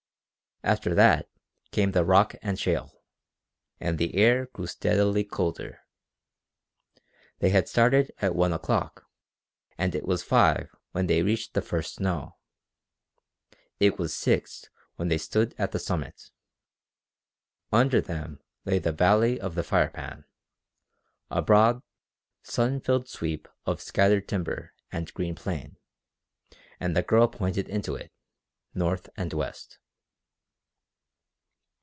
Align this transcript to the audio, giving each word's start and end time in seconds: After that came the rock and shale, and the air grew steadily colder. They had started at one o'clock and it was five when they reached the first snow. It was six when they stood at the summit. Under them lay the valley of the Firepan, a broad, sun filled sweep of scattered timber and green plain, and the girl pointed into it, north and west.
After 0.63 0.93
that 0.93 1.27
came 1.71 1.89
the 1.91 2.05
rock 2.05 2.35
and 2.43 2.59
shale, 2.59 3.01
and 3.79 3.97
the 3.97 4.13
air 4.13 4.45
grew 4.45 4.67
steadily 4.67 5.23
colder. 5.23 5.79
They 7.39 7.49
had 7.49 7.67
started 7.67 8.11
at 8.21 8.35
one 8.35 8.53
o'clock 8.53 9.09
and 9.79 9.95
it 9.95 10.05
was 10.05 10.21
five 10.21 10.69
when 10.91 11.07
they 11.07 11.23
reached 11.23 11.55
the 11.55 11.63
first 11.63 11.95
snow. 11.95 12.37
It 13.79 13.97
was 13.97 14.15
six 14.15 14.69
when 14.97 15.07
they 15.07 15.17
stood 15.17 15.55
at 15.57 15.71
the 15.71 15.79
summit. 15.79 16.29
Under 17.71 17.99
them 17.99 18.39
lay 18.63 18.77
the 18.77 18.91
valley 18.91 19.39
of 19.39 19.55
the 19.55 19.63
Firepan, 19.63 20.25
a 21.31 21.41
broad, 21.41 21.81
sun 22.43 22.79
filled 22.81 23.09
sweep 23.09 23.47
of 23.65 23.81
scattered 23.81 24.27
timber 24.27 24.75
and 24.91 25.11
green 25.15 25.33
plain, 25.33 25.77
and 26.79 26.95
the 26.95 27.01
girl 27.01 27.27
pointed 27.27 27.67
into 27.67 27.95
it, 27.95 28.13
north 28.75 29.09
and 29.17 29.33
west. 29.33 29.79